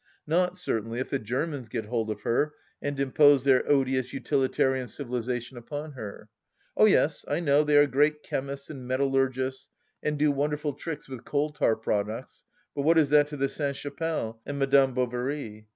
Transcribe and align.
Not, 0.25 0.57
certainly, 0.57 0.97
if 0.99 1.11
the 1.11 1.19
Germans 1.19 1.69
get 1.69 1.85
hold 1.85 2.09
of 2.09 2.21
her 2.21 2.55
and 2.81 2.99
impose 2.99 3.43
their 3.43 3.63
odious 3.69 4.13
utilitarian 4.13 4.87
civilization 4.87 5.57
upon 5.57 5.91
her. 5.91 6.27
Oh 6.75 6.85
yes, 6.85 7.23
I 7.27 7.39
know 7.39 7.63
they 7.63 7.77
are 7.77 7.85
great 7.85 8.23
chemists 8.23 8.71
and 8.71 8.89
metallur 8.89 9.29
gists 9.31 9.67
and 10.01 10.17
do 10.17 10.31
wonderful 10.31 10.73
tricks 10.73 11.07
with 11.07 11.23
coal 11.23 11.51
tar 11.51 11.75
products, 11.75 12.43
but 12.75 12.81
what 12.81 12.97
is 12.97 13.11
that 13.11 13.27
to 13.27 13.37
the 13.37 13.47
Sainte 13.47 13.77
Chapelle 13.77 14.41
and 14.43 14.57
Madame 14.57 14.95
Bovary 14.95 15.67